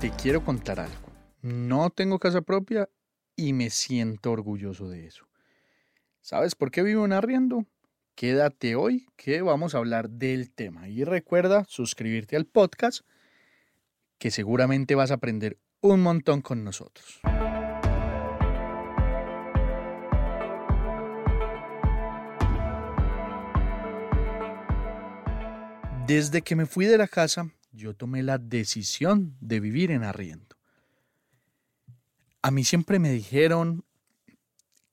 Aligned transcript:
Te 0.00 0.10
quiero 0.12 0.42
contar 0.42 0.80
algo. 0.80 1.12
No 1.42 1.90
tengo 1.90 2.18
casa 2.18 2.40
propia 2.40 2.88
y 3.36 3.52
me 3.52 3.68
siento 3.68 4.32
orgulloso 4.32 4.88
de 4.88 5.06
eso. 5.06 5.28
¿Sabes 6.22 6.54
por 6.54 6.70
qué 6.70 6.82
vivo 6.82 7.04
en 7.04 7.12
arriendo? 7.12 7.66
Quédate 8.14 8.76
hoy 8.76 9.06
que 9.16 9.42
vamos 9.42 9.74
a 9.74 9.78
hablar 9.78 10.08
del 10.08 10.50
tema. 10.52 10.88
Y 10.88 11.04
recuerda 11.04 11.66
suscribirte 11.68 12.36
al 12.36 12.46
podcast 12.46 13.04
que 14.16 14.30
seguramente 14.30 14.94
vas 14.94 15.10
a 15.10 15.14
aprender 15.14 15.58
un 15.82 16.00
montón 16.00 16.40
con 16.40 16.64
nosotros. 16.64 17.20
Desde 26.06 26.40
que 26.40 26.56
me 26.56 26.64
fui 26.64 26.86
de 26.86 26.96
la 26.96 27.06
casa, 27.06 27.52
yo 27.80 27.94
tomé 27.94 28.22
la 28.22 28.38
decisión 28.38 29.36
de 29.40 29.58
vivir 29.58 29.90
en 29.90 30.04
arriendo. 30.04 30.56
A 32.42 32.50
mí 32.50 32.62
siempre 32.64 32.98
me 32.98 33.10
dijeron, 33.10 33.84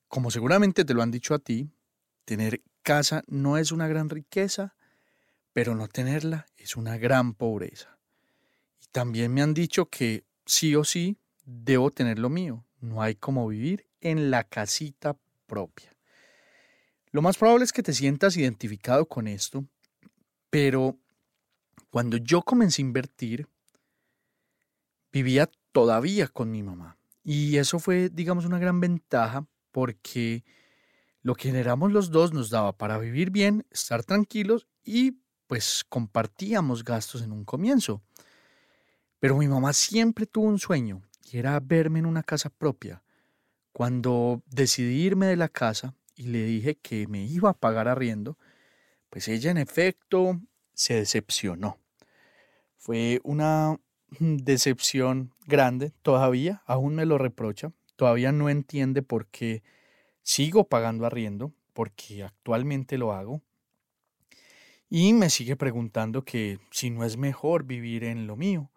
como 0.07 0.31
seguramente 0.31 0.85
te 0.85 0.93
lo 0.93 1.02
han 1.02 1.11
dicho 1.11 1.33
a 1.33 1.39
ti, 1.39 1.69
tener 2.25 2.61
casa 2.81 3.23
no 3.27 3.58
es 3.58 3.71
una 3.71 3.88
gran 3.88 4.09
riqueza, 4.09 4.75
pero 5.53 5.75
no 5.75 5.88
tenerla 5.88 6.45
es 6.55 6.77
una 6.77 6.97
gran 6.97 7.33
pobreza. 7.33 7.97
Y 8.81 8.88
también 8.91 9.33
me 9.33 9.41
han 9.41 9.53
dicho 9.53 9.88
que 9.89 10.23
sí 10.45 10.75
o 10.75 10.83
sí 10.83 11.17
debo 11.45 11.91
tener 11.91 12.19
lo 12.19 12.30
mío. 12.30 12.65
No 12.80 13.02
hay 13.02 13.15
como 13.15 13.47
vivir 13.47 13.85
en 14.02 14.31
la 14.31 14.43
casita 14.45 15.17
propia. 15.45 15.95
Lo 17.11 17.21
más 17.21 17.38
probable 17.38 17.65
es 17.65 17.73
que 17.73 17.83
te 17.83 17.93
sientas 17.93 18.38
identificado 18.38 19.08
con 19.08 19.27
esto, 19.27 19.65
pero 20.49 20.97
cuando 21.89 22.17
yo 22.17 22.42
comencé 22.42 22.82
a 22.82 22.86
invertir, 22.86 23.48
vivía 25.11 25.49
todavía 25.71 26.27
con 26.27 26.52
mi 26.52 26.64
mamá. 26.64 26.98
Y 27.23 27.58
eso 27.58 27.80
fue, 27.80 28.10
digamos, 28.10 28.45
una 28.45 28.60
gran 28.60 28.80
ventaja 28.80 29.45
porque 29.71 30.43
lo 31.21 31.36
que 31.36 31.49
generamos 31.49 31.92
los 31.92 32.10
dos 32.10 32.33
nos 32.33 32.49
daba 32.49 32.77
para 32.77 32.98
vivir 32.98 33.32
bien, 33.32 33.65
estar 33.71 34.04
tranquilos 34.04 34.67
y 34.83 35.17
pues 35.48 35.86
compartíamos 35.89 36.83
gastos 36.83 37.21
en 37.21 37.32
un 37.32 37.45
comienzo. 37.45 38.02
Pero 39.20 39.38
mi 39.38 39.48
mamá 39.48 39.73
siempre 39.73 40.26
tuvo 40.26 40.48
un 40.48 40.59
sueño 40.59 41.02
y 41.32 41.38
era 41.38 41.59
verme 41.59 41.99
en 41.99 42.05
una 42.05 42.23
casa 42.23 42.49
propia. 42.49 43.04
Cuando 43.71 44.42
decidí 44.48 45.04
irme 45.04 45.27
de 45.27 45.36
la 45.36 45.49
casa 45.49 45.94
y 46.15 46.23
le 46.23 46.44
dije 46.44 46.76
que 46.76 47.08
me 47.08 47.23
iba 47.26 47.49
a 47.49 47.58
pagar 47.58 47.88
arriendo, 47.88 48.38
pues 49.09 49.27
ella 49.27 49.52
en 49.52 49.58
efecto 49.58 50.39
se 50.77 50.93
decepcionó. 50.93 51.80
Fue 52.77 53.20
una 53.23 53.77
decepción 54.20 55.33
grande 55.48 55.92
todavía, 56.04 56.61
aún 56.67 56.95
me 56.95 57.05
lo 57.05 57.17
reprocha, 57.17 57.73
todavía 57.95 58.32
no 58.32 58.48
entiende 58.48 59.02
por 59.02 59.26
qué 59.27 59.64
sigo 60.21 60.70
pagando 60.70 61.05
arriendo, 61.05 61.52
porque 61.73 62.23
actualmente 62.23 62.98
lo 62.98 63.11
hago. 63.11 63.42
Y 64.88 65.14
me 65.14 65.30
sigue 65.30 65.55
preguntando 65.55 66.23
que 66.23 66.60
si 66.71 66.92
no 66.92 67.04
es 67.04 67.17
mejor 67.17 67.64
vivir 67.64 68.04
en 68.04 68.27
lo 68.27 68.36
mío, 68.36 68.71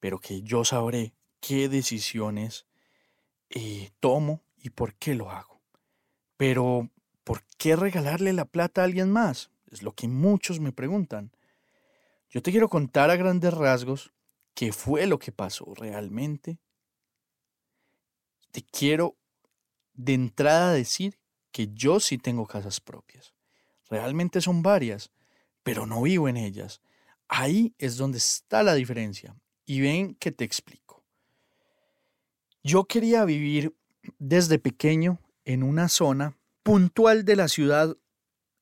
pero 0.00 0.18
que 0.18 0.42
yo 0.42 0.64
sabré 0.64 1.14
qué 1.40 1.68
decisiones 1.68 2.66
eh, 3.48 3.90
tomo 4.00 4.42
y 4.56 4.70
por 4.70 4.94
qué 4.94 5.14
lo 5.14 5.30
hago. 5.30 5.60
Pero, 6.36 6.90
¿por 7.22 7.44
qué 7.56 7.76
regalarle 7.76 8.32
la 8.32 8.44
plata 8.44 8.82
a 8.82 8.84
alguien 8.84 9.10
más? 9.10 9.50
Es 9.70 9.82
lo 9.82 9.94
que 9.94 10.08
muchos 10.08 10.60
me 10.60 10.72
preguntan. 10.72 11.32
Yo 12.30 12.42
te 12.42 12.50
quiero 12.50 12.68
contar 12.68 13.10
a 13.10 13.16
grandes 13.16 13.54
rasgos 13.54 14.12
qué 14.54 14.72
fue 14.72 15.06
lo 15.06 15.18
que 15.18 15.32
pasó 15.32 15.74
realmente. 15.74 16.58
Te 18.50 18.62
quiero 18.62 19.16
de 19.94 20.14
entrada 20.14 20.72
decir 20.72 21.18
que 21.52 21.68
yo 21.72 22.00
sí 22.00 22.18
tengo 22.18 22.46
casas 22.46 22.80
propias. 22.80 23.34
Realmente 23.88 24.40
son 24.40 24.62
varias, 24.62 25.10
pero 25.62 25.86
no 25.86 26.02
vivo 26.02 26.28
en 26.28 26.36
ellas. 26.36 26.80
Ahí 27.28 27.74
es 27.78 27.96
donde 27.96 28.18
está 28.18 28.62
la 28.62 28.74
diferencia. 28.74 29.36
Y 29.66 29.80
ven 29.80 30.14
que 30.14 30.32
te 30.32 30.44
explico. 30.44 31.04
Yo 32.62 32.84
quería 32.84 33.24
vivir 33.24 33.74
desde 34.18 34.58
pequeño 34.58 35.20
en 35.44 35.62
una 35.62 35.88
zona 35.88 36.36
puntual 36.62 37.24
de 37.24 37.36
la 37.36 37.48
ciudad, 37.48 37.96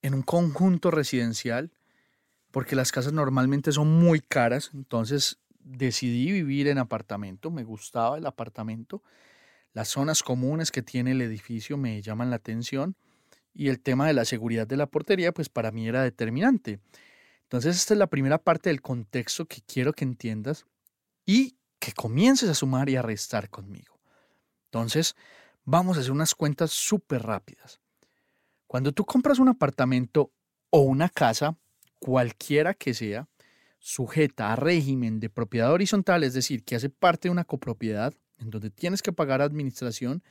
en 0.06 0.14
un 0.14 0.22
conjunto 0.22 0.92
residencial, 0.92 1.72
porque 2.52 2.76
las 2.76 2.92
casas 2.92 3.12
normalmente 3.12 3.72
son 3.72 3.88
muy 3.88 4.20
caras, 4.20 4.70
entonces 4.72 5.40
decidí 5.58 6.30
vivir 6.30 6.68
en 6.68 6.78
apartamento, 6.78 7.50
me 7.50 7.64
gustaba 7.64 8.16
el 8.16 8.24
apartamento, 8.24 9.02
las 9.72 9.88
zonas 9.88 10.22
comunes 10.22 10.70
que 10.70 10.82
tiene 10.82 11.10
el 11.10 11.22
edificio 11.22 11.76
me 11.76 12.00
llaman 12.02 12.30
la 12.30 12.36
atención 12.36 12.94
y 13.52 13.68
el 13.68 13.80
tema 13.80 14.06
de 14.06 14.12
la 14.12 14.24
seguridad 14.24 14.66
de 14.66 14.76
la 14.76 14.86
portería 14.86 15.32
pues 15.32 15.48
para 15.48 15.72
mí 15.72 15.88
era 15.88 16.04
determinante. 16.04 16.78
Entonces 17.42 17.76
esta 17.76 17.94
es 17.94 17.98
la 17.98 18.06
primera 18.06 18.38
parte 18.38 18.70
del 18.70 18.82
contexto 18.82 19.46
que 19.46 19.60
quiero 19.66 19.92
que 19.92 20.04
entiendas 20.04 20.66
y 21.26 21.56
que 21.80 21.92
comiences 21.92 22.48
a 22.48 22.54
sumar 22.54 22.88
y 22.88 22.96
a 22.96 23.02
restar 23.02 23.50
conmigo. 23.50 23.98
Entonces 24.66 25.16
vamos 25.64 25.96
a 25.96 26.00
hacer 26.00 26.12
unas 26.12 26.36
cuentas 26.36 26.70
súper 26.70 27.22
rápidas. 27.22 27.80
Cuando 28.66 28.92
tú 28.92 29.04
compras 29.04 29.38
un 29.38 29.48
apartamento 29.48 30.32
o 30.70 30.80
una 30.80 31.08
casa, 31.08 31.56
cualquiera 31.98 32.74
que 32.74 32.94
sea, 32.94 33.28
sujeta 33.78 34.52
a 34.52 34.56
régimen 34.56 35.20
de 35.20 35.30
propiedad 35.30 35.72
horizontal, 35.72 36.24
es 36.24 36.34
decir, 36.34 36.64
que 36.64 36.74
hace 36.74 36.90
parte 36.90 37.28
de 37.28 37.32
una 37.32 37.44
copropiedad, 37.44 38.12
en 38.38 38.50
donde 38.50 38.70
tienes 38.70 39.02
que 39.02 39.12
pagar 39.12 39.40
administración, 39.40 40.22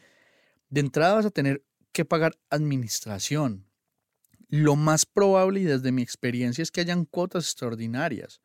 de 0.70 0.82
entrada 0.82 1.16
vas 1.16 1.26
a 1.26 1.32
tener 1.32 1.64
que 1.92 2.06
pagar 2.06 2.38
administración. 2.50 3.66
Lo 4.50 4.76
más 4.76 5.06
probable, 5.06 5.62
y 5.62 5.64
desde 5.64 5.92
mi 5.92 6.02
experiencia, 6.02 6.62
es 6.62 6.72
que 6.72 6.82
hayan 6.82 7.06
cuotas 7.06 7.46
extraordinarias, 7.46 8.42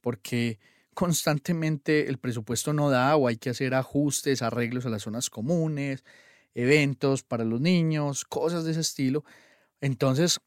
porque 0.00 0.58
constantemente 0.94 2.08
el 2.08 2.18
presupuesto 2.18 2.72
no 2.72 2.90
da 2.90 3.14
o 3.16 3.28
hay 3.28 3.36
que 3.36 3.50
hacer 3.50 3.74
ajustes, 3.74 4.42
arreglos 4.42 4.84
a 4.84 4.90
las 4.90 5.02
zonas 5.02 5.30
comunes, 5.30 6.04
eventos 6.54 7.22
para 7.22 7.44
los 7.44 7.60
niños, 7.60 8.24
cosas 8.24 8.64
de 8.64 8.72
ese 8.72 8.80
estilo. 8.80 9.24
Entonces, 9.80 10.40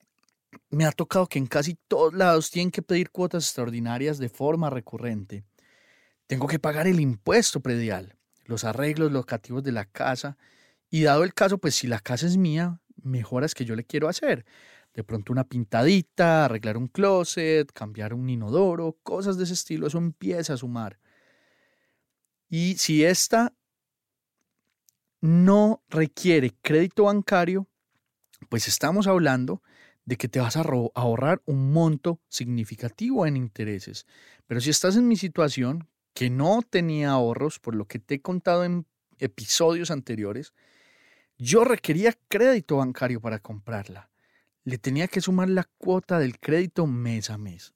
me 0.69 0.85
ha 0.85 0.91
tocado 0.91 1.27
que 1.27 1.39
en 1.39 1.47
casi 1.47 1.75
todos 1.87 2.13
lados 2.13 2.51
tienen 2.51 2.71
que 2.71 2.81
pedir 2.81 3.11
cuotas 3.11 3.45
extraordinarias 3.45 4.17
de 4.17 4.29
forma 4.29 4.69
recurrente. 4.69 5.43
Tengo 6.27 6.47
que 6.47 6.59
pagar 6.59 6.87
el 6.87 6.99
impuesto 6.99 7.59
predial, 7.59 8.17
los 8.45 8.63
arreglos 8.63 9.11
locativos 9.11 9.63
de 9.63 9.71
la 9.71 9.85
casa 9.85 10.37
y 10.89 11.03
dado 11.03 11.23
el 11.23 11.33
caso, 11.33 11.57
pues 11.57 11.75
si 11.75 11.87
la 11.87 11.99
casa 11.99 12.27
es 12.27 12.37
mía, 12.37 12.79
mejoras 13.01 13.53
que 13.53 13.65
yo 13.65 13.75
le 13.75 13.83
quiero 13.83 14.07
hacer. 14.07 14.45
De 14.93 15.03
pronto 15.03 15.33
una 15.33 15.43
pintadita, 15.43 16.45
arreglar 16.45 16.77
un 16.77 16.87
closet, 16.87 17.71
cambiar 17.71 18.13
un 18.13 18.29
inodoro, 18.29 18.97
cosas 19.01 19.37
de 19.37 19.45
ese 19.45 19.53
estilo, 19.53 19.87
eso 19.87 19.97
empieza 19.97 20.53
a 20.53 20.57
sumar. 20.57 20.99
Y 22.47 22.75
si 22.77 23.03
esta 23.03 23.53
no 25.23 25.81
requiere 25.87 26.51
crédito 26.61 27.05
bancario, 27.05 27.69
pues 28.49 28.67
estamos 28.67 29.07
hablando 29.07 29.63
de 30.03 30.17
que 30.17 30.27
te 30.27 30.41
vas 30.41 30.57
a 30.57 30.65
ahorrar 30.95 31.41
un 31.45 31.71
monto 31.71 32.19
significativo 32.27 33.25
en 33.25 33.37
intereses. 33.37 34.05
Pero 34.47 34.59
si 34.59 34.69
estás 34.69 34.97
en 34.97 35.07
mi 35.07 35.15
situación, 35.15 35.87
que 36.13 36.29
no 36.29 36.61
tenía 36.61 37.11
ahorros, 37.11 37.59
por 37.59 37.73
lo 37.73 37.85
que 37.85 37.99
te 37.99 38.15
he 38.15 38.21
contado 38.21 38.65
en 38.65 38.85
episodios 39.17 39.91
anteriores, 39.91 40.53
yo 41.37 41.63
requería 41.63 42.17
crédito 42.27 42.75
bancario 42.75 43.21
para 43.21 43.39
comprarla. 43.39 44.09
Le 44.65 44.77
tenía 44.77 45.07
que 45.07 45.21
sumar 45.21 45.47
la 45.47 45.63
cuota 45.77 46.19
del 46.19 46.37
crédito 46.37 46.85
mes 46.85 47.29
a 47.29 47.37
mes. 47.37 47.73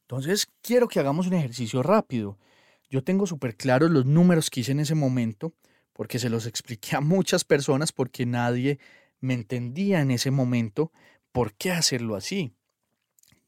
Entonces, 0.00 0.48
quiero 0.62 0.88
que 0.88 0.98
hagamos 0.98 1.28
un 1.28 1.34
ejercicio 1.34 1.84
rápido. 1.84 2.40
Yo 2.88 3.04
tengo 3.04 3.28
súper 3.28 3.56
claros 3.56 3.92
los 3.92 4.04
números 4.04 4.50
que 4.50 4.62
hice 4.62 4.72
en 4.72 4.80
ese 4.80 4.96
momento, 4.96 5.54
porque 6.00 6.18
se 6.18 6.30
los 6.30 6.46
expliqué 6.46 6.96
a 6.96 7.02
muchas 7.02 7.44
personas, 7.44 7.92
porque 7.92 8.24
nadie 8.24 8.78
me 9.20 9.34
entendía 9.34 10.00
en 10.00 10.10
ese 10.10 10.30
momento 10.30 10.92
por 11.30 11.52
qué 11.52 11.72
hacerlo 11.72 12.16
así. 12.16 12.54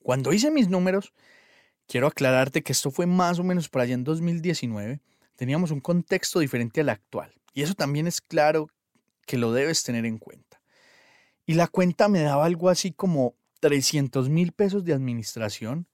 Cuando 0.01 0.35
hice 0.35 0.51
mis 0.51 0.69
números, 0.69 1.15
quiero 1.87 2.09
aclararte 2.09 2.63
que 2.63 2.73
esto 2.73 2.91
fue 2.91 3.07
más 3.07 3.39
o 3.39 3.43
menos 3.43 3.71
por 3.71 3.81
allá 3.81 3.95
en 3.95 4.05
2019, 4.05 5.01
teníamos 5.35 5.71
un 5.71 5.81
contexto 5.81 6.41
diferente 6.41 6.83
al 6.83 6.91
actual. 6.91 7.33
Y 7.55 7.63
eso 7.63 7.73
también 7.73 8.07
es 8.07 8.21
claro 8.21 8.69
que 9.27 9.39
lo 9.39 9.51
debes 9.55 9.83
tener 9.83 10.05
en 10.05 10.19
cuenta. 10.19 10.61
Y 11.47 11.55
la 11.55 11.69
cuenta 11.69 12.09
me 12.09 12.21
daba 12.21 12.45
algo 12.45 12.69
así 12.69 12.93
como 12.93 13.35
300 13.61 14.29
mil 14.29 14.53
pesos 14.53 14.85
de 14.85 14.93
administración. 14.93 15.89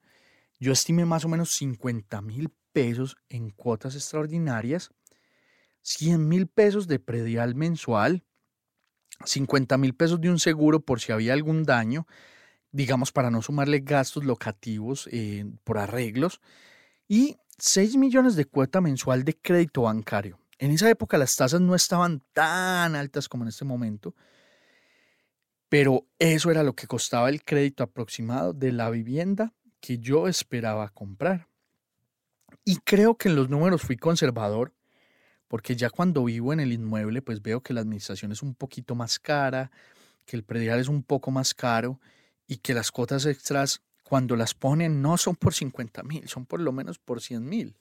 Yo 0.59 0.73
estimé 0.73 1.05
más 1.05 1.23
o 1.23 1.29
menos 1.29 1.53
50 1.53 2.21
mil 2.21 2.51
pesos 2.73 3.15
en 3.29 3.49
cuotas 3.49 3.95
extraordinarias, 3.95 4.91
100 5.81 6.27
mil 6.27 6.47
pesos 6.47 6.87
de 6.87 6.99
predial 6.99 7.55
mensual, 7.55 8.23
50 9.25 9.77
mil 9.77 9.95
pesos 9.95 10.21
de 10.21 10.29
un 10.29 10.39
seguro 10.39 10.79
por 10.79 11.01
si 11.01 11.11
había 11.11 11.33
algún 11.33 11.63
daño, 11.63 12.07
digamos 12.71 13.11
para 13.11 13.31
no 13.31 13.41
sumarle 13.41 13.79
gastos 13.79 14.23
locativos 14.23 15.09
eh, 15.11 15.45
por 15.63 15.77
arreglos, 15.77 16.41
y 17.07 17.37
6 17.57 17.97
millones 17.97 18.35
de 18.35 18.45
cuota 18.45 18.81
mensual 18.81 19.23
de 19.23 19.35
crédito 19.35 19.83
bancario. 19.83 20.39
En 20.59 20.71
esa 20.71 20.89
época 20.89 21.17
las 21.17 21.35
tasas 21.35 21.61
no 21.61 21.75
estaban 21.75 22.21
tan 22.33 22.95
altas 22.95 23.27
como 23.27 23.43
en 23.43 23.49
este 23.49 23.65
momento, 23.65 24.15
pero 25.69 26.07
eso 26.17 26.51
era 26.51 26.63
lo 26.63 26.75
que 26.75 26.87
costaba 26.87 27.29
el 27.29 27.43
crédito 27.43 27.83
aproximado 27.83 28.53
de 28.53 28.71
la 28.71 28.89
vivienda 28.89 29.53
que 29.79 29.99
yo 29.99 30.27
esperaba 30.27 30.89
comprar. 30.89 31.47
Y 32.65 32.77
creo 32.77 33.17
que 33.17 33.29
en 33.29 33.35
los 33.35 33.49
números 33.49 33.81
fui 33.81 33.95
conservador, 33.95 34.73
porque 35.49 35.75
ya 35.75 35.89
cuando 35.89 36.23
vivo 36.23 36.53
en 36.53 36.61
el 36.61 36.71
inmueble, 36.71 37.21
pues 37.21 37.41
veo 37.41 37.61
que 37.61 37.73
la 37.73 37.81
administración 37.81 38.31
es 38.31 38.41
un 38.41 38.53
poquito 38.53 38.95
más 38.95 39.19
cara, 39.19 39.71
que 40.25 40.37
el 40.37 40.43
predial 40.43 40.79
es 40.79 40.87
un 40.87 41.03
poco 41.03 41.31
más 41.31 41.53
caro 41.53 41.99
y 42.47 42.57
que 42.57 42.73
las 42.73 42.91
cuotas 42.91 43.25
extras, 43.25 43.81
cuando 44.03 44.35
las 44.35 44.53
ponen, 44.53 45.01
no 45.01 45.17
son 45.17 45.35
por 45.35 45.53
50 45.53 46.03
mil, 46.03 46.27
son 46.29 46.45
por 46.45 46.61
lo 46.61 46.71
menos 46.71 46.99
por 46.99 47.19
100 47.19 47.49
mil. 47.49 47.75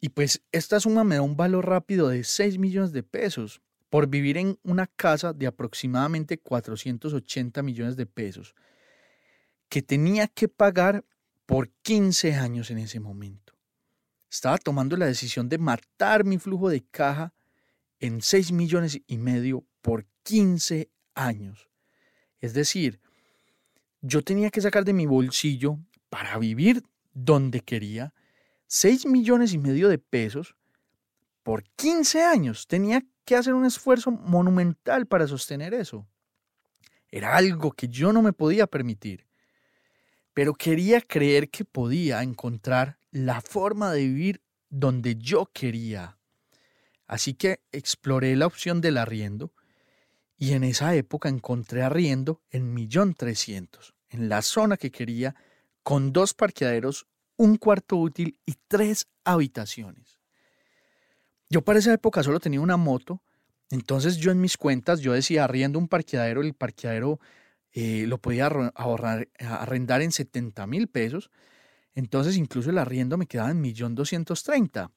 Y 0.00 0.10
pues 0.10 0.42
esta 0.52 0.80
suma 0.80 1.04
me 1.04 1.16
da 1.16 1.22
un 1.22 1.36
valor 1.36 1.68
rápido 1.68 2.08
de 2.08 2.24
6 2.24 2.58
millones 2.58 2.92
de 2.92 3.02
pesos 3.02 3.60
por 3.90 4.06
vivir 4.06 4.38
en 4.38 4.56
una 4.62 4.86
casa 4.86 5.32
de 5.32 5.48
aproximadamente 5.48 6.38
480 6.38 7.62
millones 7.62 7.96
de 7.96 8.06
pesos 8.06 8.54
que 9.68 9.82
tenía 9.82 10.28
que 10.28 10.48
pagar 10.48 11.04
por 11.46 11.68
15 11.82 12.34
años 12.34 12.70
en 12.70 12.78
ese 12.78 13.00
momento. 13.00 13.59
Estaba 14.30 14.58
tomando 14.58 14.96
la 14.96 15.06
decisión 15.06 15.48
de 15.48 15.58
matar 15.58 16.24
mi 16.24 16.38
flujo 16.38 16.68
de 16.68 16.82
caja 16.82 17.32
en 17.98 18.22
6 18.22 18.52
millones 18.52 19.00
y 19.06 19.18
medio 19.18 19.64
por 19.82 20.06
15 20.22 20.88
años. 21.14 21.68
Es 22.40 22.54
decir, 22.54 23.00
yo 24.00 24.22
tenía 24.22 24.50
que 24.50 24.60
sacar 24.60 24.84
de 24.84 24.92
mi 24.92 25.06
bolsillo 25.06 25.78
para 26.08 26.38
vivir 26.38 26.82
donde 27.12 27.60
quería 27.60 28.14
6 28.68 29.06
millones 29.06 29.52
y 29.52 29.58
medio 29.58 29.88
de 29.88 29.98
pesos 29.98 30.54
por 31.42 31.64
15 31.74 32.22
años. 32.22 32.68
Tenía 32.68 33.02
que 33.24 33.34
hacer 33.34 33.54
un 33.54 33.66
esfuerzo 33.66 34.12
monumental 34.12 35.06
para 35.06 35.26
sostener 35.26 35.74
eso. 35.74 36.06
Era 37.10 37.36
algo 37.36 37.72
que 37.72 37.88
yo 37.88 38.12
no 38.12 38.22
me 38.22 38.32
podía 38.32 38.68
permitir. 38.68 39.26
Pero 40.32 40.54
quería 40.54 41.00
creer 41.00 41.50
que 41.50 41.64
podía 41.64 42.22
encontrar 42.22 42.99
la 43.10 43.40
forma 43.40 43.92
de 43.92 44.00
vivir 44.00 44.42
donde 44.68 45.16
yo 45.16 45.46
quería. 45.52 46.18
Así 47.06 47.34
que 47.34 47.62
exploré 47.72 48.36
la 48.36 48.46
opción 48.46 48.80
del 48.80 48.96
arriendo 48.96 49.52
y 50.36 50.52
en 50.52 50.64
esa 50.64 50.94
época 50.94 51.28
encontré 51.28 51.82
arriendo 51.82 52.40
en 52.50 52.72
millón 52.72 53.14
trescientos, 53.14 53.94
en 54.08 54.28
la 54.28 54.42
zona 54.42 54.76
que 54.76 54.90
quería, 54.90 55.34
con 55.82 56.12
dos 56.12 56.34
parqueaderos, 56.34 57.06
un 57.36 57.56
cuarto 57.56 57.96
útil 57.96 58.38
y 58.46 58.54
tres 58.68 59.08
habitaciones. 59.24 60.18
Yo 61.48 61.62
para 61.62 61.80
esa 61.80 61.92
época 61.92 62.22
solo 62.22 62.38
tenía 62.38 62.60
una 62.60 62.76
moto, 62.76 63.22
entonces 63.70 64.16
yo 64.16 64.30
en 64.30 64.40
mis 64.40 64.56
cuentas 64.56 65.00
yo 65.00 65.12
decía 65.12 65.44
arriendo 65.44 65.78
un 65.78 65.88
parqueadero, 65.88 66.42
el 66.42 66.54
parqueadero 66.54 67.18
eh, 67.72 68.04
lo 68.06 68.18
podía 68.18 68.46
ahorrar, 68.46 69.28
arrendar 69.38 70.00
en 70.00 70.12
70 70.12 70.66
mil 70.66 70.88
pesos, 70.88 71.30
entonces 71.94 72.36
incluso 72.36 72.70
el 72.70 72.78
arriendo 72.78 73.16
me 73.16 73.26
quedaba 73.26 73.50
en 73.50 73.62
1.230.000. 73.62 74.90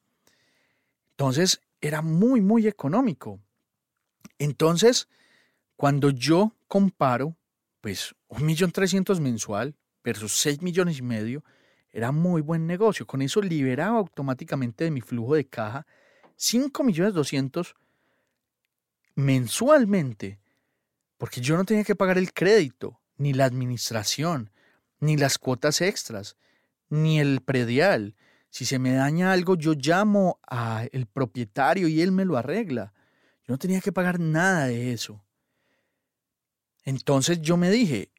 Entonces 1.11 1.61
era 1.81 2.01
muy, 2.01 2.41
muy 2.41 2.67
económico. 2.67 3.39
Entonces, 4.39 5.07
cuando 5.75 6.09
yo 6.09 6.55
comparo, 6.67 7.35
pues 7.81 8.15
1.300.000 8.29 9.19
mensual 9.19 9.75
versus 10.03 10.33
6 10.37 10.61
millones 10.61 10.97
y 10.97 11.01
medio, 11.01 11.43
era 11.91 12.11
muy 12.11 12.41
buen 12.41 12.65
negocio. 12.65 13.05
Con 13.05 13.21
eso 13.21 13.41
liberaba 13.41 13.99
automáticamente 13.99 14.85
de 14.85 14.91
mi 14.91 15.01
flujo 15.01 15.35
de 15.35 15.45
caja 15.45 15.85
5 16.35 16.83
millones 16.83 17.13
200 17.13 17.75
mensualmente, 19.15 20.39
porque 21.17 21.41
yo 21.41 21.55
no 21.55 21.65
tenía 21.65 21.83
que 21.83 21.95
pagar 21.95 22.17
el 22.17 22.33
crédito, 22.33 22.99
ni 23.17 23.33
la 23.33 23.45
administración, 23.45 24.51
ni 24.99 25.15
las 25.17 25.37
cuotas 25.37 25.81
extras, 25.81 26.35
ni 26.93 27.19
el 27.19 27.41
predial. 27.41 28.15
Si 28.49 28.65
se 28.65 28.79
me 28.79 28.93
daña 28.93 29.31
algo, 29.31 29.55
yo 29.55 29.73
llamo 29.73 30.39
al 30.47 31.07
propietario 31.11 31.87
y 31.87 32.01
él 32.01 32.11
me 32.11 32.25
lo 32.25 32.37
arregla. 32.37 32.93
Yo 33.47 33.53
no 33.53 33.57
tenía 33.57 33.81
que 33.81 33.91
pagar 33.91 34.19
nada 34.19 34.65
de 34.67 34.93
eso. 34.93 35.23
Entonces 36.83 37.41
yo 37.41 37.57
me 37.57 37.69
dije, 37.69 38.11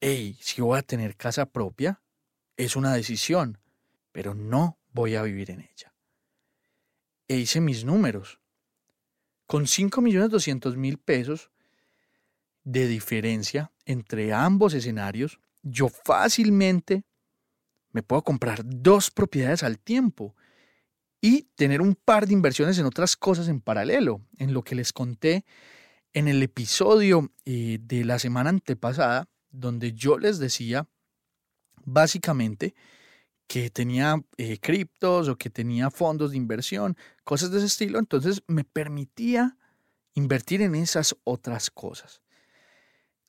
hey, 0.00 0.36
si 0.40 0.60
voy 0.60 0.78
a 0.78 0.82
tener 0.82 1.16
casa 1.16 1.46
propia, 1.46 2.02
es 2.56 2.76
una 2.76 2.92
decisión, 2.92 3.58
pero 4.12 4.34
no 4.34 4.78
voy 4.92 5.14
a 5.14 5.22
vivir 5.22 5.50
en 5.50 5.60
ella 5.60 5.90
e 7.30 7.36
hice 7.36 7.60
mis 7.60 7.84
números. 7.84 8.40
Con 9.46 9.66
5.200.000 9.66 10.98
pesos 10.98 11.52
de 12.64 12.88
diferencia 12.88 13.70
entre 13.84 14.32
ambos 14.32 14.74
escenarios, 14.74 15.38
yo 15.62 15.88
fácilmente 15.88 17.04
me 17.92 18.02
puedo 18.02 18.22
comprar 18.22 18.62
dos 18.64 19.10
propiedades 19.10 19.62
al 19.62 19.78
tiempo 19.78 20.34
y 21.20 21.42
tener 21.54 21.80
un 21.80 21.94
par 21.94 22.26
de 22.26 22.32
inversiones 22.32 22.78
en 22.78 22.86
otras 22.86 23.16
cosas 23.16 23.48
en 23.48 23.60
paralelo, 23.60 24.22
en 24.38 24.54
lo 24.54 24.62
que 24.62 24.74
les 24.74 24.92
conté 24.92 25.44
en 26.12 26.28
el 26.28 26.42
episodio 26.42 27.30
eh, 27.44 27.78
de 27.80 28.04
la 28.04 28.18
semana 28.18 28.50
antepasada, 28.50 29.28
donde 29.50 29.92
yo 29.92 30.18
les 30.18 30.38
decía 30.38 30.88
básicamente 31.84 32.74
que 33.46 33.70
tenía 33.70 34.22
eh, 34.36 34.58
criptos 34.58 35.28
o 35.28 35.36
que 35.36 35.50
tenía 35.50 35.90
fondos 35.90 36.30
de 36.30 36.36
inversión, 36.36 36.96
cosas 37.24 37.50
de 37.50 37.58
ese 37.58 37.66
estilo, 37.66 37.98
entonces 37.98 38.42
me 38.46 38.64
permitía 38.64 39.56
invertir 40.14 40.62
en 40.62 40.74
esas 40.74 41.16
otras 41.24 41.70
cosas. 41.70 42.22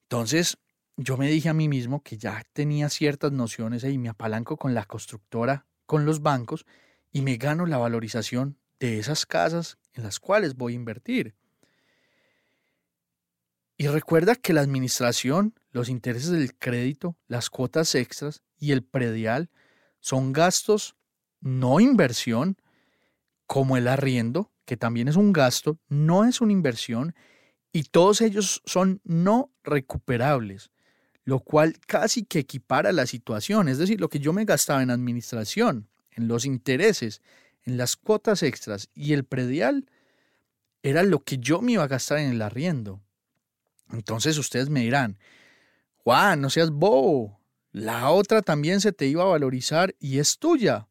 Entonces 0.04 0.58
yo 0.98 1.18
me 1.18 1.30
dije 1.30 1.50
a 1.50 1.54
mí 1.54 1.68
mismo 1.68 2.04
que 2.04 2.18
ya 2.18 2.44
tenía 2.54 2.90
ciertas 2.90 3.32
nociones 3.32 3.84
y 3.84 3.98
me 3.98 4.10
apalanco 4.10 4.58
con 4.58 4.74
la 4.74 4.86
constructora, 4.86 5.66
con 5.86 6.06
los 6.06 6.22
bancos 6.22 6.66
y 7.12 7.22
me 7.22 7.38
gano 7.38 7.66
la 7.66 7.78
valorización 7.78 8.58
de 8.80 9.00
esas 9.00 9.26
casas 9.26 9.78
en 9.94 10.04
las 10.04 10.20
cuales 10.20 10.56
voy 10.56 10.74
a 10.74 10.78
invertir. 10.78 11.36
Y 13.78 13.88
recuerda 13.88 14.36
que 14.36 14.54
la 14.54 14.62
administración, 14.62 15.56
los 15.72 15.90
intereses 15.90 16.30
del 16.30 16.56
crédito, 16.56 17.18
las 17.28 17.50
cuotas 17.50 17.96
extras 17.96 18.44
y 18.60 18.72
el 18.72 18.84
predial 18.84 19.50
son 20.00 20.34
gastos 20.34 20.96
no 21.42 21.80
inversión, 21.80 22.58
como 23.48 23.76
el 23.76 23.88
arriendo, 23.88 24.52
que 24.66 24.78
también 24.78 25.08
es 25.08 25.16
un 25.16 25.34
gasto, 25.34 25.80
no 25.90 26.24
es 26.26 26.40
una 26.40 26.54
inversión, 26.54 27.16
y 27.74 27.84
todos 27.84 28.22
ellos 28.22 28.62
son 28.66 29.02
no 29.04 29.52
recuperables, 29.64 30.72
lo 31.24 31.40
cual 31.40 31.80
casi 31.86 32.24
que 32.24 32.40
equipara 32.40 32.92
la 32.92 33.06
situación. 33.06 33.68
Es 33.68 33.78
decir, 33.78 34.00
lo 34.00 34.10
que 34.10 34.20
yo 34.20 34.34
me 34.34 34.46
gastaba 34.46 34.82
en 34.82 34.90
administración, 34.90 35.90
en 36.12 36.28
los 36.28 36.46
intereses, 36.46 37.22
en 37.64 37.78
las 37.78 37.96
cuotas 37.96 38.44
extras 38.44 38.90
y 38.94 39.14
el 39.14 39.24
predial, 39.24 39.90
era 40.84 41.04
lo 41.04 41.20
que 41.20 41.38
yo 41.38 41.62
me 41.62 41.74
iba 41.74 41.84
a 41.84 41.88
gastar 41.88 42.20
en 42.20 42.32
el 42.32 42.42
arriendo. 42.42 43.02
Entonces 43.92 44.38
ustedes 44.38 44.70
me 44.70 44.82
dirán, 44.82 45.20
Juan, 45.98 46.42
no 46.42 46.50
seas 46.50 46.72
bobo. 46.72 47.40
La 47.72 48.10
otra 48.10 48.42
también 48.42 48.82
se 48.82 48.92
te 48.92 49.06
iba 49.08 49.24
a 49.24 49.28
valorizar 49.28 49.96
y 50.00 50.20
es 50.20 50.40
tuya. 50.40 50.88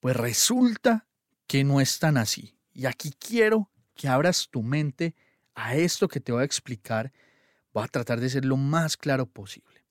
Pues 0.00 0.16
resulta 0.16 1.08
que 1.46 1.64
no 1.64 1.80
es 1.80 1.98
tan 1.98 2.16
así. 2.16 2.56
Y 2.72 2.86
aquí 2.86 3.12
quiero 3.18 3.70
que 3.94 4.08
abras 4.08 4.48
tu 4.50 4.62
mente 4.62 5.14
a 5.54 5.76
esto 5.76 6.08
que 6.08 6.20
te 6.20 6.32
voy 6.32 6.42
a 6.42 6.44
explicar. 6.44 7.12
Voy 7.72 7.84
a 7.84 7.88
tratar 7.88 8.20
de 8.20 8.30
ser 8.30 8.44
lo 8.44 8.56
más 8.56 8.96
claro 8.96 9.26
posible. 9.26 9.84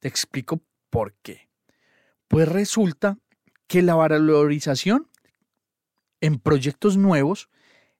Te 0.00 0.08
explico 0.08 0.62
por 0.90 1.14
qué. 1.22 1.48
Pues 2.28 2.48
resulta 2.48 3.18
que 3.66 3.82
la 3.82 3.94
valorización 3.94 5.08
en 6.20 6.38
proyectos 6.38 6.96
nuevos 6.96 7.48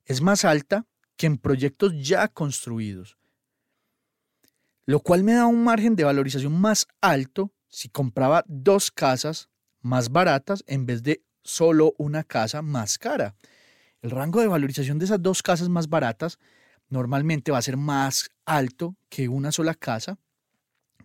es 0.05 0.21
más 0.21 0.45
alta 0.45 0.87
que 1.17 1.27
en 1.27 1.39
proyectos 1.39 1.93
ya 1.97 2.29
construidos, 2.29 3.19
lo 4.87 5.01
cual 5.01 5.23
me 5.23 5.35
da 5.35 5.47
un 5.47 5.63
margen 5.63 5.97
de 5.97 6.05
valorización 6.05 6.61
más 6.61 6.87
alto 7.01 7.53
si 7.69 7.89
compraba 7.89 8.45
dos 8.47 8.91
casas 8.91 9.49
más 9.81 10.11
baratas 10.11 10.65
en 10.67 10.87
vez 10.87 11.03
de 11.03 11.23
solo 11.43 11.95
una 11.99 12.25
casa 12.25 12.63
más 12.63 12.99
cara. 12.99 13.37
El 14.03 14.11
rango 14.11 14.41
de 14.41 14.49
valorización 14.49 14.99
de 14.99 15.07
esas 15.07 15.23
dos 15.23 15.43
casas 15.43 15.69
más 15.69 15.89
baratas 15.89 16.39
normalmente 16.89 17.53
va 17.53 17.59
a 17.59 17.63
ser 17.63 17.77
más 17.77 18.31
alto 18.45 18.97
que 19.09 19.29
una 19.29 19.53
sola 19.53 19.75
casa 19.75 20.19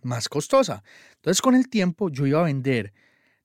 más 0.02 0.28
costosa. 0.28 0.82
Entonces 1.16 1.40
con 1.42 1.54
el 1.54 1.68
tiempo 1.68 2.10
yo 2.10 2.26
iba 2.26 2.40
a 2.40 2.44
vender 2.44 2.92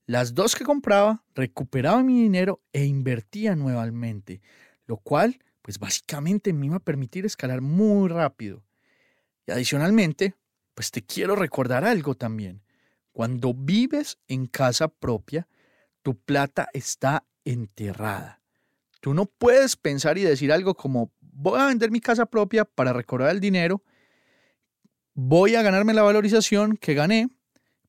las 0.06 0.36
dos 0.36 0.56
que 0.56 0.64
compraba, 0.64 1.24
recuperaba 1.34 2.04
mi 2.04 2.22
dinero 2.22 2.62
e 2.74 2.86
invertía 2.86 3.56
nuevamente, 3.56 4.42
lo 4.86 4.98
cual 4.98 5.40
pues 5.62 5.80
básicamente 5.80 6.54
me 6.54 6.68
iba 6.68 6.76
a 6.76 6.84
permitir 6.84 7.26
escalar 7.26 7.62
muy 7.62 8.08
rápido. 8.08 8.64
Y 9.48 9.52
adicionalmente, 9.52 10.36
pues 10.76 10.92
te 10.92 11.04
quiero 11.04 11.36
recordar 11.36 11.86
algo 11.86 12.14
también. 12.14 12.62
Cuando 13.12 13.54
vives 13.56 14.20
en 14.28 14.46
casa 14.46 14.88
propia, 14.88 15.48
tu 16.04 16.20
plata 16.20 16.70
está 16.74 17.26
enterrada. 17.46 18.42
Tú 19.02 19.16
no 19.16 19.26
puedes 19.26 19.76
pensar 19.76 20.20
y 20.20 20.22
decir 20.24 20.52
algo 20.52 20.76
como, 20.76 21.12
voy 21.36 21.60
a 21.60 21.68
vender 21.68 21.92
mi 21.92 22.00
casa 22.00 22.26
propia 22.26 22.66
para 22.66 22.94
recordar 22.94 23.30
el 23.32 23.40
dinero, 23.40 23.84
voy 25.14 25.56
a 25.56 25.62
ganarme 25.62 25.94
la 25.94 26.02
valorización 26.02 26.78
que 26.78 26.94
gané, 26.94 27.30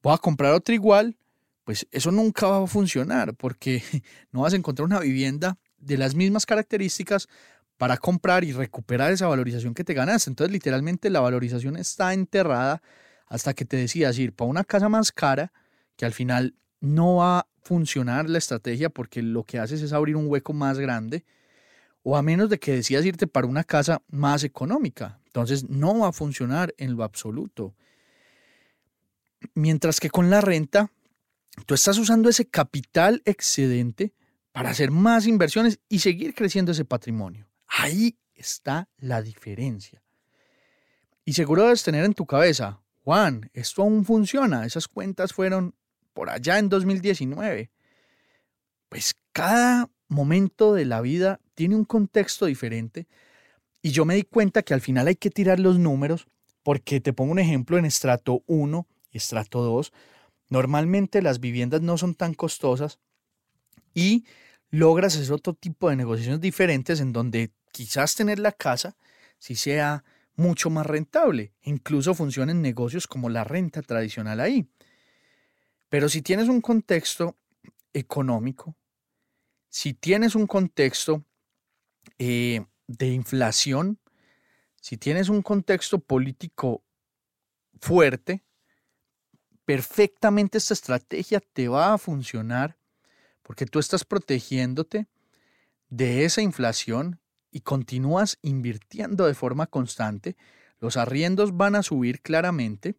voy 0.03 0.15
a 0.15 0.19
comprar 0.19 0.53
otra 0.53 0.75
igual, 0.75 1.17
pues 1.65 1.87
eso 1.91 2.11
nunca 2.11 2.47
va 2.47 2.65
a 2.65 2.67
funcionar 2.67 3.35
porque 3.35 3.83
no 4.33 4.43
vas 4.43 4.53
a 4.53 4.57
encontrar 4.57 4.85
una 4.85 5.01
vivienda 5.01 5.59
de 5.79 5.97
las 5.97 6.15
mismas 6.15 6.45
características 6.45 7.29
para 7.77 7.97
comprar 7.99 8.45
y 8.45 8.53
recuperar 8.53 9.13
esa 9.13 9.27
valorización 9.27 9.75
que 9.75 9.85
te 9.85 9.95
ganaste. 9.95 10.31
Entonces, 10.31 10.53
literalmente 10.53 11.11
la 11.11 11.21
valorización 11.21 11.77
está 11.77 12.15
enterrada 12.15 12.83
hasta 13.27 13.55
que 13.55 13.65
te 13.65 13.77
decidas 13.77 14.19
ir 14.19 14.33
para 14.33 14.51
una 14.51 14.65
casa 14.65 14.89
más 14.89 15.13
cara, 15.13 15.53
que 15.97 16.07
al 16.07 16.13
final 16.13 16.55
no 16.81 17.17
va 17.17 17.41
a 17.41 17.47
funcionar 17.63 18.31
la 18.31 18.39
estrategia 18.39 18.89
porque 18.89 19.23
lo 19.23 19.45
que 19.45 19.59
haces 19.59 19.83
es 19.83 19.93
abrir 19.93 20.17
un 20.17 20.29
hueco 20.29 20.53
más 20.53 20.79
grande, 20.79 21.25
o 22.09 22.17
a 22.17 22.23
menos 22.23 22.49
de 22.49 22.61
que 22.61 22.71
decidas 22.71 23.05
irte 23.05 23.27
para 23.27 23.49
una 23.49 23.65
casa 23.65 24.01
más 24.07 24.45
económica. 24.45 25.19
Entonces, 25.27 25.69
no 25.69 25.99
va 25.99 26.11
a 26.11 26.13
funcionar 26.13 26.73
en 26.79 26.95
lo 26.95 27.03
absoluto. 27.03 27.75
Mientras 29.55 29.99
que 29.99 30.09
con 30.09 30.31
la 30.31 30.41
renta, 30.41 30.93
tú 31.67 31.75
estás 31.75 31.99
usando 31.99 32.29
ese 32.29 32.47
capital 32.47 33.23
excedente 33.25 34.15
para 34.53 34.71
hacer 34.71 34.93
más 34.93 35.27
inversiones 35.27 35.81
y 35.89 35.99
seguir 35.99 36.33
creciendo 36.33 36.71
ese 36.71 36.85
patrimonio. 36.85 37.49
Ahí 37.67 38.17
está 38.37 38.89
la 38.99 39.21
diferencia. 39.21 40.01
Y 41.25 41.33
seguro 41.33 41.65
debes 41.65 41.83
tener 41.83 42.05
en 42.05 42.15
tu 42.15 42.25
cabeza, 42.25 42.81
Juan, 43.03 43.51
esto 43.53 43.83
aún 43.83 44.05
funciona, 44.05 44.65
esas 44.65 44.87
cuentas 44.87 45.33
fueron 45.33 45.75
por 46.15 46.31
allá 46.31 46.61
en 46.61 46.69
2019. 46.69 47.73
Pues 48.89 49.17
cada 49.33 49.91
momento 50.07 50.73
de 50.73 50.85
la 50.85 51.01
vida 51.01 51.41
tiene 51.57 51.75
un 51.75 51.85
contexto 51.85 52.47
diferente 52.47 53.09
y 53.83 53.91
yo 53.91 54.05
me 54.05 54.15
di 54.15 54.23
cuenta 54.23 54.63
que 54.63 54.75
al 54.75 54.81
final 54.81 55.09
hay 55.09 55.17
que 55.17 55.31
tirar 55.31 55.59
los 55.59 55.79
números 55.79 56.29
porque 56.63 57.01
te 57.01 57.13
pongo 57.13 57.33
un 57.33 57.39
ejemplo 57.39 57.79
en 57.79 57.85
estrato 57.85 58.45
1 58.47 58.87
y 59.11 59.17
estrato 59.17 59.63
2. 59.63 59.93
Normalmente 60.49 61.23
las 61.23 61.41
viviendas 61.41 61.81
no 61.81 61.97
son 61.97 62.15
tan 62.15 62.35
costosas 62.35 63.01
y 63.95 64.27
logras 64.71 65.17
hacer 65.17 65.33
otro 65.33 65.55
tipo 65.55 65.89
de 65.89 65.97
negociaciones 65.97 66.41
diferentes 66.41 67.01
en 67.01 67.13
donde 67.13 67.53
quizás 67.73 68.15
tener 68.15 68.39
la 68.39 68.53
casa 68.53 68.97
si 69.39 69.55
sea 69.55 70.05
mucho 70.35 70.69
más 70.69 70.85
rentable. 70.85 71.55
Incluso 71.63 72.15
funcionen 72.15 72.61
negocios 72.61 73.07
como 73.07 73.31
la 73.31 73.45
renta 73.45 73.81
tradicional 73.81 74.41
ahí. 74.41 74.69
Pero 75.89 76.09
si 76.09 76.21
tienes 76.21 76.49
un 76.49 76.61
contexto 76.61 77.39
económico, 77.95 78.77
si 79.71 79.95
tienes 79.95 80.35
un 80.35 80.47
contexto 80.47 81.25
eh, 82.19 82.65
de 82.87 83.09
inflación, 83.09 83.99
si 84.81 84.97
tienes 84.97 85.29
un 85.29 85.43
contexto 85.43 85.99
político 85.99 86.85
fuerte, 87.81 88.45
perfectamente 89.65 90.59
esta 90.59 90.75
estrategia 90.75 91.41
te 91.41 91.69
va 91.69 91.93
a 91.93 91.99
funcionar 91.99 92.79
porque 93.43 93.67
tú 93.67 93.79
estás 93.79 94.05
protegiéndote 94.05 95.07
de 95.89 96.25
esa 96.25 96.43
inflación 96.43 97.21
y 97.51 97.61
continúas 97.61 98.39
invirtiendo 98.43 99.27
de 99.27 99.35
forma 99.35 99.67
constante, 99.67 100.37
los 100.79 100.97
arriendos 100.97 101.57
van 101.57 101.75
a 101.75 101.83
subir 101.83 102.21
claramente, 102.23 102.97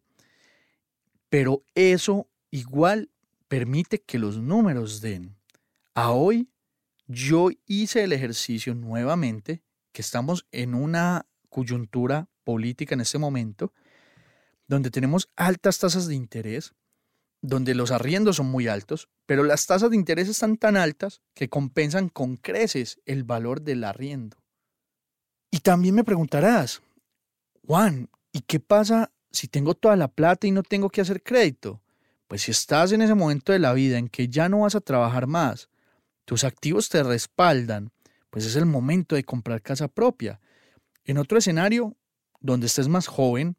pero 1.28 1.62
eso 1.74 2.28
igual 2.50 3.10
permite 3.46 4.00
que 4.00 4.18
los 4.18 4.38
números 4.38 5.00
den. 5.00 5.36
A 5.94 6.10
hoy 6.10 6.48
yo 7.08 7.48
hice 7.66 8.04
el 8.04 8.12
ejercicio 8.12 8.74
nuevamente, 8.74 9.62
que 9.92 10.02
estamos 10.02 10.46
en 10.52 10.74
una 10.74 11.26
coyuntura 11.48 12.28
política 12.44 12.94
en 12.94 13.00
este 13.00 13.18
momento, 13.18 13.72
donde 14.68 14.90
tenemos 14.90 15.30
altas 15.34 15.78
tasas 15.78 16.06
de 16.06 16.14
interés, 16.14 16.74
donde 17.40 17.74
los 17.74 17.90
arriendos 17.90 18.36
son 18.36 18.46
muy 18.46 18.68
altos, 18.68 19.08
pero 19.24 19.42
las 19.42 19.66
tasas 19.66 19.90
de 19.90 19.96
interés 19.96 20.28
están 20.28 20.58
tan 20.58 20.76
altas 20.76 21.22
que 21.34 21.48
compensan 21.48 22.10
con 22.10 22.36
creces 22.36 23.00
el 23.06 23.24
valor 23.24 23.62
del 23.62 23.84
arriendo. 23.84 24.36
Y 25.50 25.60
también 25.60 25.94
me 25.94 26.04
preguntarás, 26.04 26.82
Juan, 27.66 28.10
¿y 28.32 28.40
qué 28.42 28.60
pasa 28.60 29.12
si 29.30 29.48
tengo 29.48 29.74
toda 29.74 29.96
la 29.96 30.08
plata 30.08 30.46
y 30.46 30.50
no 30.50 30.62
tengo 30.62 30.90
que 30.90 31.00
hacer 31.00 31.22
crédito? 31.22 31.80
Pues 32.26 32.42
si 32.42 32.50
estás 32.50 32.92
en 32.92 33.00
ese 33.00 33.14
momento 33.14 33.52
de 33.52 33.58
la 33.58 33.72
vida 33.72 33.96
en 33.96 34.08
que 34.08 34.28
ya 34.28 34.50
no 34.50 34.60
vas 34.60 34.74
a 34.74 34.80
trabajar 34.82 35.26
más, 35.26 35.70
tus 36.28 36.44
activos 36.44 36.90
te 36.90 37.02
respaldan, 37.02 37.90
pues 38.28 38.44
es 38.44 38.54
el 38.54 38.66
momento 38.66 39.16
de 39.16 39.24
comprar 39.24 39.62
casa 39.62 39.88
propia. 39.88 40.42
En 41.06 41.16
otro 41.16 41.38
escenario, 41.38 41.96
donde 42.38 42.66
estés 42.66 42.86
más 42.86 43.06
joven, 43.06 43.56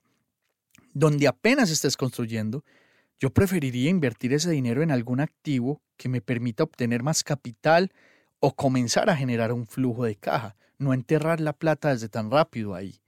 donde 0.93 1.27
apenas 1.27 1.71
estés 1.71 1.97
construyendo, 1.97 2.63
yo 3.19 3.31
preferiría 3.31 3.89
invertir 3.89 4.33
ese 4.33 4.51
dinero 4.51 4.83
en 4.83 4.91
algún 4.91 5.19
activo 5.19 5.81
que 5.97 6.09
me 6.09 6.21
permita 6.21 6.61
obtener 6.61 7.01
más 7.01 7.23
capital 7.23 7.91
o 8.39 8.55
comenzar 8.55 9.09
a 9.09 9.17
generar 9.17 9.51
un 9.51 9.65
flujo 9.65 10.05
de 10.05 10.15
caja, 10.15 10.55
no 10.77 10.93
enterrar 10.93 11.39
la 11.39 11.53
plata 11.53 11.89
desde 11.89 12.07
tan 12.07 12.29
rápido 12.29 12.75
ahí. 12.75 13.01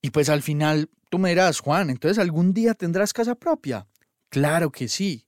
Y 0.00 0.10
pues 0.10 0.28
al 0.28 0.42
final 0.42 0.90
tú 1.10 1.20
me 1.20 1.28
dirás, 1.28 1.60
Juan, 1.60 1.90
entonces 1.90 2.18
algún 2.18 2.52
día 2.52 2.74
tendrás 2.74 3.12
casa 3.12 3.36
propia. 3.36 3.86
Claro 4.30 4.72
que 4.72 4.88
sí. 4.88 5.26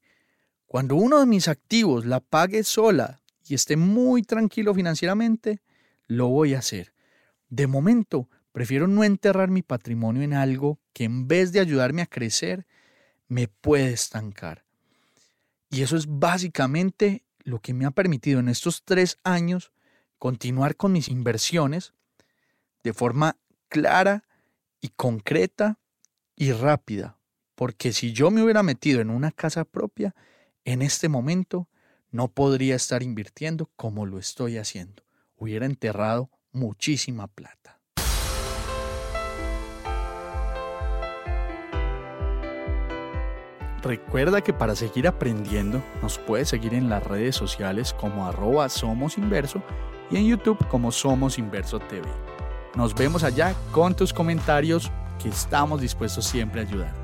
Cuando 0.74 0.96
uno 0.96 1.20
de 1.20 1.26
mis 1.26 1.46
activos 1.46 2.04
la 2.04 2.18
pague 2.18 2.64
sola 2.64 3.22
y 3.46 3.54
esté 3.54 3.76
muy 3.76 4.24
tranquilo 4.24 4.74
financieramente, 4.74 5.62
lo 6.08 6.26
voy 6.26 6.54
a 6.54 6.58
hacer. 6.58 6.92
De 7.48 7.68
momento, 7.68 8.28
prefiero 8.50 8.88
no 8.88 9.04
enterrar 9.04 9.50
mi 9.50 9.62
patrimonio 9.62 10.22
en 10.22 10.34
algo 10.34 10.80
que 10.92 11.04
en 11.04 11.28
vez 11.28 11.52
de 11.52 11.60
ayudarme 11.60 12.02
a 12.02 12.06
crecer, 12.06 12.66
me 13.28 13.46
puede 13.46 13.92
estancar. 13.92 14.64
Y 15.70 15.82
eso 15.82 15.96
es 15.96 16.06
básicamente 16.08 17.22
lo 17.44 17.60
que 17.60 17.72
me 17.72 17.86
ha 17.86 17.92
permitido 17.92 18.40
en 18.40 18.48
estos 18.48 18.82
tres 18.84 19.20
años 19.22 19.70
continuar 20.18 20.74
con 20.74 20.90
mis 20.90 21.06
inversiones 21.06 21.94
de 22.82 22.92
forma 22.92 23.36
clara 23.68 24.24
y 24.80 24.88
concreta 24.88 25.78
y 26.34 26.50
rápida. 26.50 27.16
Porque 27.54 27.92
si 27.92 28.12
yo 28.12 28.32
me 28.32 28.42
hubiera 28.42 28.64
metido 28.64 29.00
en 29.00 29.10
una 29.10 29.30
casa 29.30 29.64
propia, 29.64 30.16
en 30.64 30.82
este 30.82 31.08
momento 31.08 31.68
no 32.10 32.28
podría 32.28 32.76
estar 32.76 33.02
invirtiendo 33.02 33.70
como 33.76 34.06
lo 34.06 34.18
estoy 34.18 34.56
haciendo. 34.56 35.02
Hubiera 35.36 35.66
enterrado 35.66 36.30
muchísima 36.52 37.26
plata. 37.26 37.80
Recuerda 43.82 44.40
que 44.40 44.54
para 44.54 44.74
seguir 44.74 45.06
aprendiendo 45.06 45.84
nos 46.00 46.18
puedes 46.18 46.48
seguir 46.48 46.72
en 46.72 46.88
las 46.88 47.04
redes 47.04 47.36
sociales 47.36 47.92
como 47.92 48.26
arroba 48.26 48.70
Somos 48.70 49.18
Inverso 49.18 49.62
y 50.10 50.16
en 50.16 50.26
YouTube 50.26 50.66
como 50.68 50.90
Somos 50.90 51.38
Inverso 51.38 51.80
TV. 51.80 52.08
Nos 52.76 52.94
vemos 52.94 53.24
allá 53.24 53.54
con 53.72 53.94
tus 53.94 54.14
comentarios 54.14 54.90
que 55.22 55.28
estamos 55.28 55.82
dispuestos 55.82 56.24
siempre 56.24 56.62
a 56.62 56.64
ayudar. 56.64 57.03